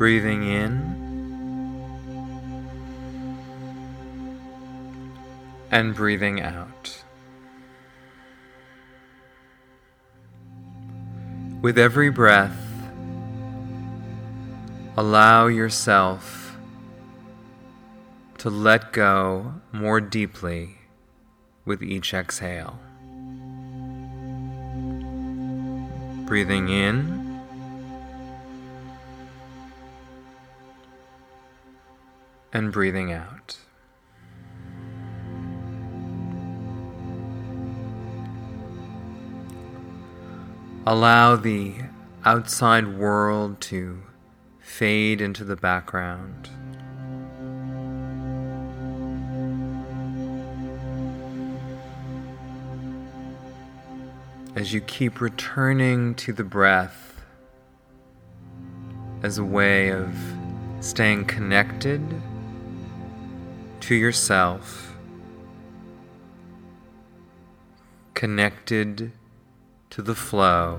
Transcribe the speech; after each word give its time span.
Breathing 0.00 0.44
in 0.44 0.70
and 5.70 5.94
breathing 5.94 6.40
out. 6.40 7.04
With 11.60 11.76
every 11.76 12.08
breath, 12.08 12.56
allow 14.96 15.48
yourself 15.48 16.56
to 18.38 18.48
let 18.48 18.94
go 18.94 19.52
more 19.70 20.00
deeply 20.00 20.78
with 21.66 21.82
each 21.82 22.14
exhale. 22.14 22.80
Breathing 26.24 26.70
in. 26.70 27.19
And 32.52 32.72
breathing 32.72 33.12
out. 33.12 33.58
Allow 40.84 41.36
the 41.36 41.74
outside 42.24 42.98
world 42.98 43.60
to 43.60 44.02
fade 44.58 45.20
into 45.20 45.44
the 45.44 45.54
background. 45.54 46.48
As 54.56 54.72
you 54.72 54.80
keep 54.80 55.20
returning 55.20 56.16
to 56.16 56.32
the 56.32 56.42
breath 56.42 57.22
as 59.22 59.38
a 59.38 59.44
way 59.44 59.90
of 59.90 60.12
staying 60.80 61.26
connected 61.26 62.00
to 63.90 63.96
yourself, 63.96 64.96
connected 68.14 69.10
to 69.90 70.00
the 70.00 70.14
flow, 70.14 70.78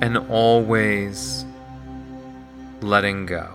and 0.00 0.16
always 0.30 1.44
letting 2.80 3.26
go. 3.26 3.50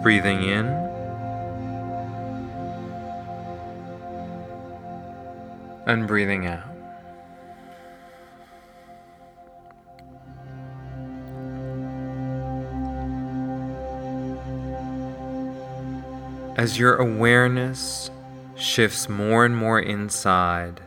Breathing 0.00 0.44
in. 0.44 0.66
And 5.86 6.06
breathing 6.06 6.46
out. 6.46 6.71
As 16.62 16.78
your 16.78 16.94
awareness 16.94 18.08
shifts 18.54 19.08
more 19.08 19.44
and 19.44 19.56
more 19.56 19.80
inside, 19.80 20.80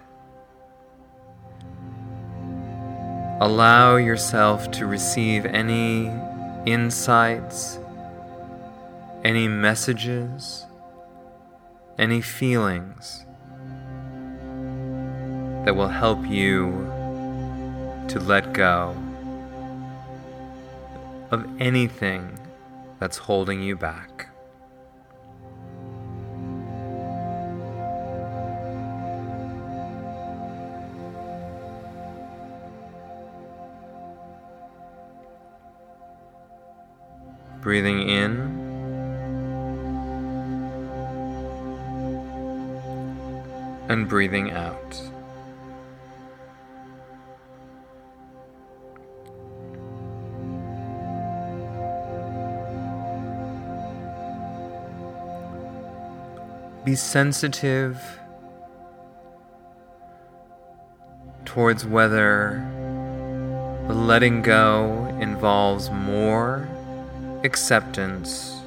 allow 3.41 3.97
yourself 3.97 4.71
to 4.71 4.85
receive 4.85 5.45
any 5.45 6.09
insights, 6.65 7.77
any 9.25 9.49
messages, 9.49 10.65
any 11.99 12.21
feelings 12.21 13.25
that 15.65 15.75
will 15.75 15.89
help 15.89 16.25
you 16.25 16.71
to 18.07 18.21
let 18.21 18.53
go 18.53 18.95
of 21.31 21.45
anything 21.59 22.39
that's 22.99 23.17
holding 23.17 23.61
you 23.61 23.75
back. 23.75 24.14
Breathing 37.65 38.07
in. 38.07 38.31
And 43.89 44.07
breathing 44.07 44.51
out. 44.51 45.01
Be 56.85 56.93
sensitive 56.93 57.99
towards 61.45 61.83
whether 61.83 62.63
the 63.87 63.95
letting 63.95 64.43
go 64.43 65.07
involves 65.19 65.89
more 65.89 66.69
acceptance, 67.45 68.59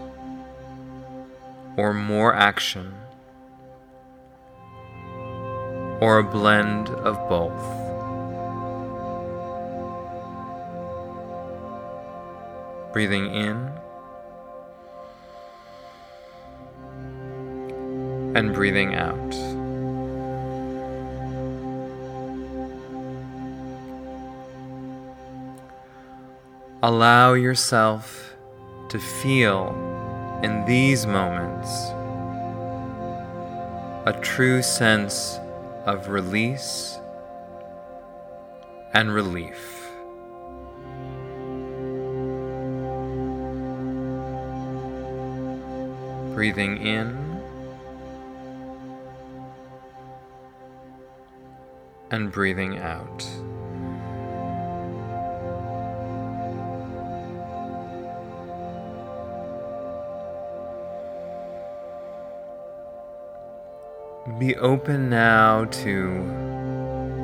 or 1.76 1.92
more 1.92 2.34
action, 2.34 2.94
or 6.00 6.18
a 6.18 6.22
blend 6.22 6.88
of 6.88 7.16
both. 7.28 7.62
Breathing 12.92 13.34
in 13.34 13.70
and 18.34 18.54
breathing 18.54 18.94
out. 18.94 19.34
Allow 26.80 27.34
yourself 27.34 28.27
to 28.88 28.98
feel 28.98 29.74
in 30.42 30.64
these 30.64 31.06
moments 31.06 31.68
a 34.06 34.18
true 34.22 34.62
sense 34.62 35.38
of 35.84 36.08
release 36.08 36.98
and 38.94 39.12
relief. 39.12 39.84
Breathing 46.34 46.78
in 46.78 47.28
and 52.10 52.32
breathing 52.32 52.78
out. 52.78 53.28
Be 64.36 64.54
open 64.56 65.08
now 65.08 65.64
to 65.64 66.20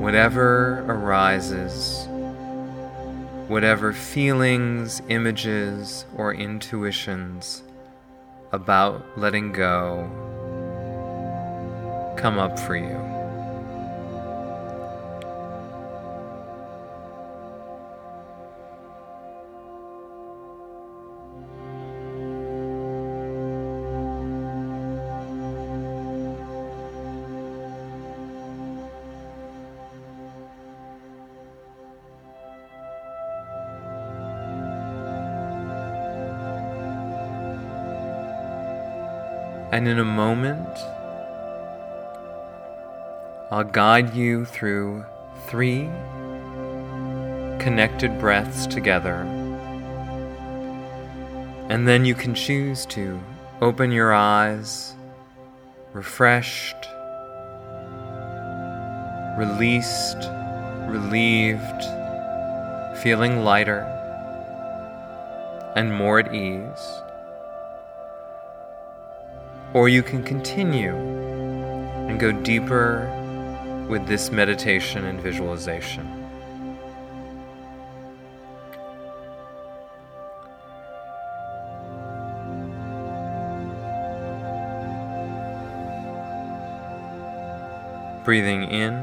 whatever 0.01 0.85
arises, 0.89 2.09
whatever 3.47 3.93
feelings, 3.93 5.03
images, 5.09 6.07
or 6.17 6.33
intuitions 6.35 7.63
about 8.53 9.19
letting 9.19 9.53
go 9.53 10.09
come 12.17 12.39
up 12.39 12.59
for 12.59 12.77
you. 12.77 13.14
And 39.75 39.89
in 39.89 39.99
a 39.99 40.05
moment, 40.05 40.79
I'll 43.51 43.65
guide 43.65 44.15
you 44.15 44.45
through 44.45 45.05
three 45.49 45.91
connected 47.59 48.17
breaths 48.21 48.69
together. 48.69 49.23
And 51.69 51.89
then 51.89 52.05
you 52.05 52.15
can 52.15 52.37
choose 52.37 52.87
to 52.87 53.21
open 53.61 53.91
your 53.91 54.15
eyes, 54.15 54.95
refreshed, 55.93 56.87
released, 59.37 60.31
relieved, 60.87 61.83
feeling 63.03 63.43
lighter 63.43 63.81
and 65.75 65.93
more 65.93 66.21
at 66.21 66.33
ease. 66.33 67.04
Or 69.75 69.89
you 69.89 70.05
can 70.05 70.23
continue 70.23 70.95
and 70.95 72.21
go 72.21 72.31
deeper 72.31 73.11
with 73.89 74.07
this 74.07 74.31
meditation 74.31 75.05
and 75.05 75.21
visualization. 75.21 76.09
Breathing 88.25 88.71
in 88.71 88.95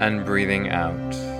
and 0.00 0.24
breathing 0.26 0.68
out. 0.68 1.39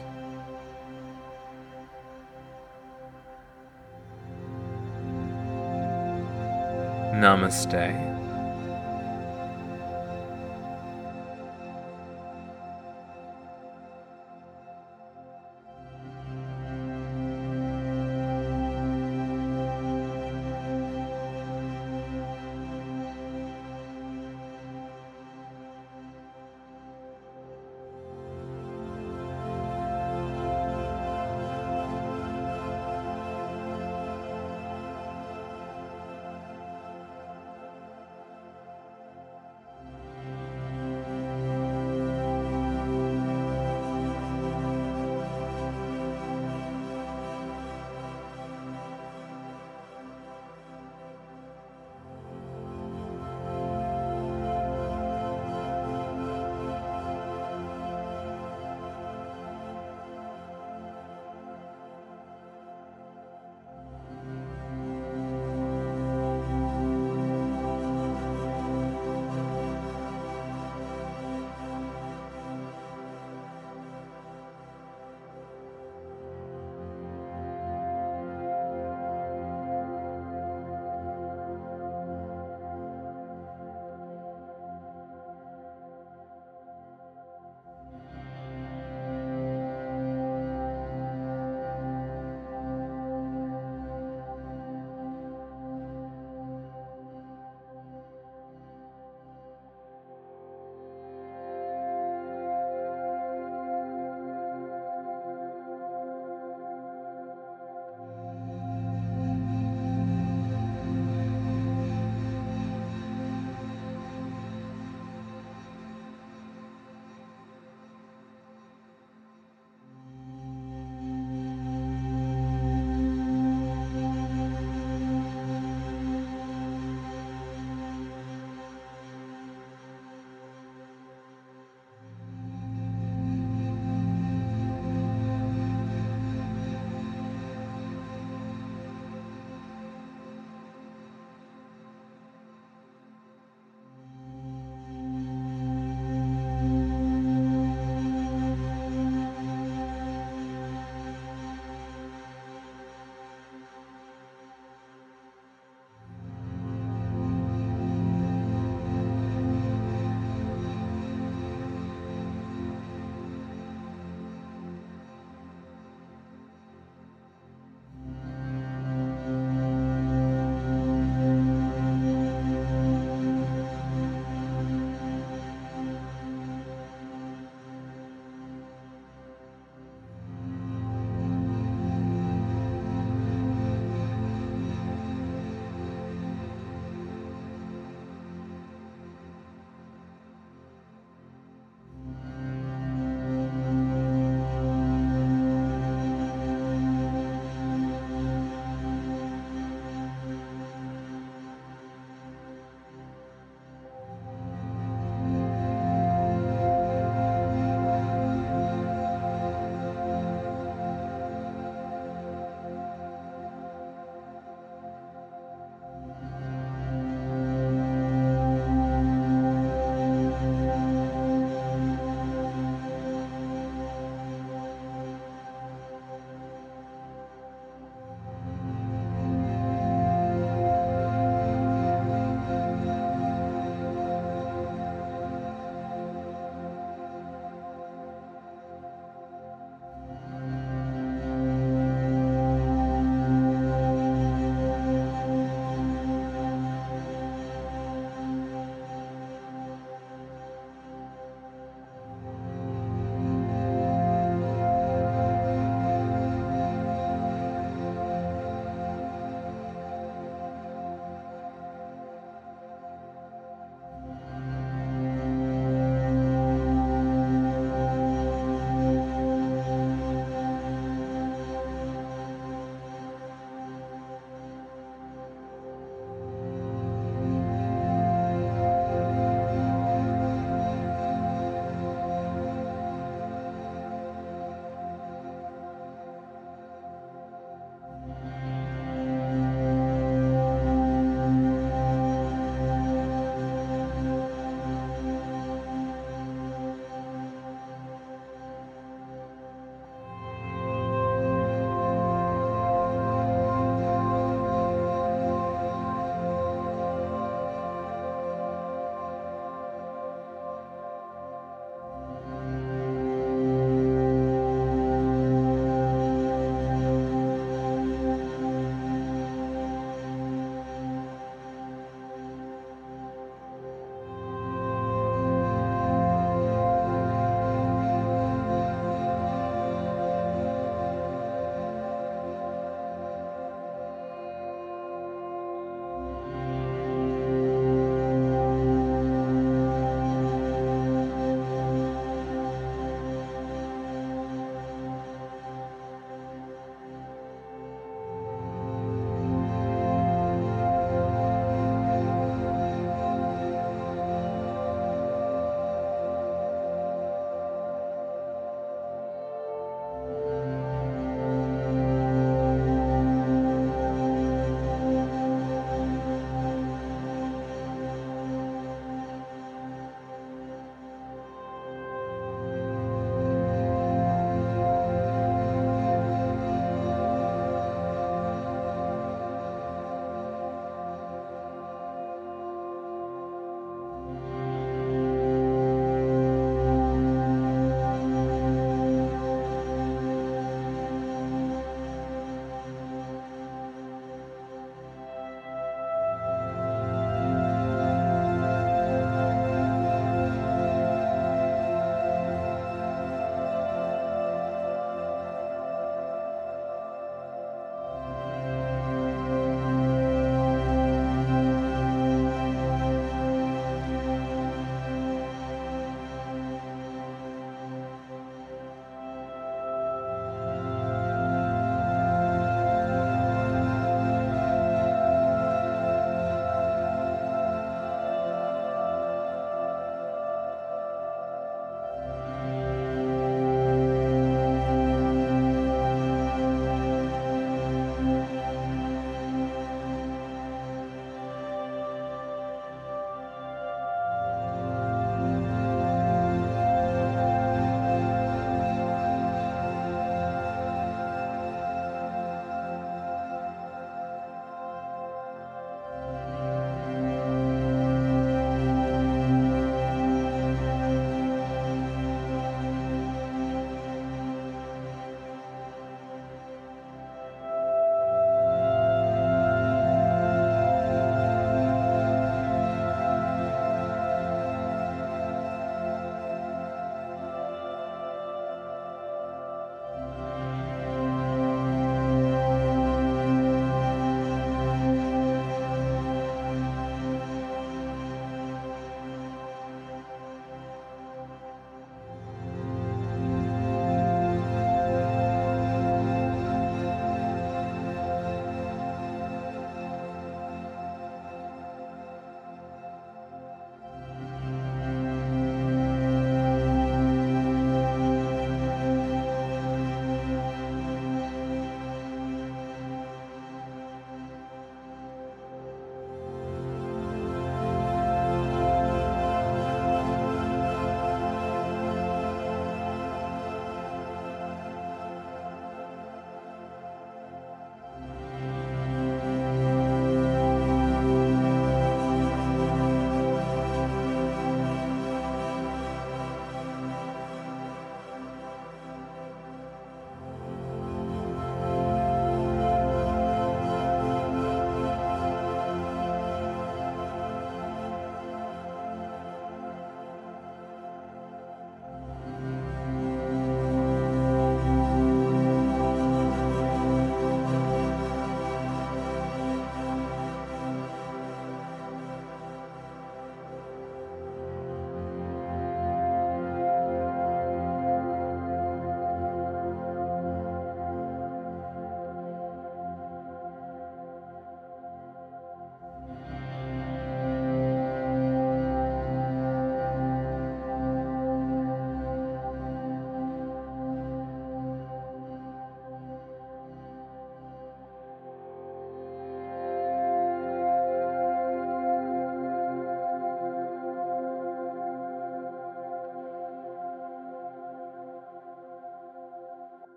Namaste. 7.21 8.10